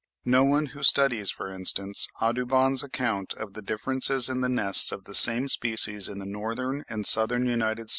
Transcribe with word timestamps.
No 0.25 0.43
one 0.43 0.65
who 0.73 0.81
studies, 0.81 1.29
for 1.29 1.51
instance, 1.51 2.07
Audubon's 2.19 2.81
account 2.81 3.35
of 3.35 3.53
the 3.53 3.61
differences 3.61 4.29
in 4.29 4.41
the 4.41 4.49
nests 4.49 4.91
of 4.91 5.03
the 5.03 5.13
same 5.13 5.47
species 5.47 6.09
in 6.09 6.17
the 6.17 6.25
Northern 6.25 6.83
and 6.89 7.05
Southern 7.05 7.45
United 7.45 7.75
States 7.75 7.89
(20. 7.89 7.89